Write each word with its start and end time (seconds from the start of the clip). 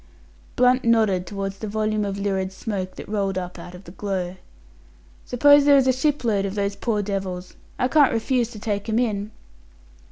Blunt 0.55 0.83
nodded 0.83 1.27
towards 1.27 1.59
the 1.59 1.67
volume 1.67 2.03
of 2.05 2.17
lurid 2.17 2.51
smoke 2.51 2.95
that 2.95 3.07
rolled 3.07 3.37
up 3.37 3.59
out 3.59 3.75
of 3.75 3.83
the 3.83 3.91
glow. 3.91 4.35
"Suppose 5.25 5.65
there 5.65 5.77
is 5.77 5.85
a 5.85 5.93
shipload 5.93 6.43
of 6.43 6.55
those 6.55 6.75
poor 6.75 7.03
devils? 7.03 7.53
I 7.77 7.87
can't 7.87 8.11
refuse 8.11 8.49
to 8.49 8.59
take 8.59 8.89
'em 8.89 8.97
in." 8.97 9.29